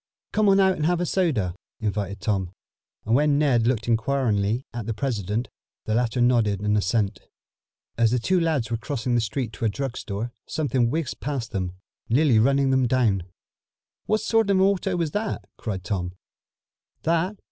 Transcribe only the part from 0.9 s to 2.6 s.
some soda," invited Tom,